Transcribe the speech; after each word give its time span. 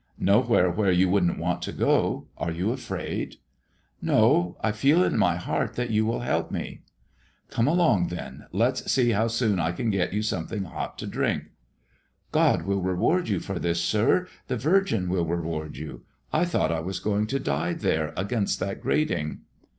"Nowhere 0.17 0.71
where 0.71 0.91
you 0.91 1.09
wouldn't 1.09 1.37
want 1.37 1.61
to 1.61 1.71
go. 1.71 2.25
Are 2.35 2.49
you 2.49 2.71
afraid?" 2.71 3.35
"No; 4.01 4.57
I 4.61 4.71
feel 4.71 5.03
in 5.03 5.15
my 5.15 5.35
heart 5.35 5.75
that 5.75 5.91
you 5.91 6.07
will 6.07 6.21
help 6.21 6.49
me." 6.49 6.81
"Come 7.51 7.67
along, 7.67 8.07
then. 8.07 8.47
Let's 8.51 8.91
see 8.91 9.11
how 9.11 9.27
soon 9.27 9.59
I 9.59 9.71
can 9.73 9.91
get 9.91 10.11
you 10.11 10.23
something 10.23 10.63
hot 10.63 10.97
to 10.97 11.05
drink." 11.05 11.51
"God 12.31 12.63
will 12.63 12.81
reward 12.81 13.29
you 13.29 13.39
for 13.39 13.59
this, 13.59 13.79
sir; 13.79 14.25
the 14.47 14.57
Virgin 14.57 15.07
will 15.07 15.27
reward 15.27 15.77
you. 15.77 16.01
I 16.33 16.45
thought 16.45 16.71
I 16.71 16.79
was 16.79 16.99
going 16.99 17.27
to 17.27 17.39
die 17.39 17.73
there, 17.75 18.11
against 18.17 18.59
that 18.59 18.81
grating." 18.81 19.41